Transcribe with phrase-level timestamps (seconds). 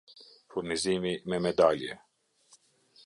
[0.53, 1.91] Furnizimi me medalje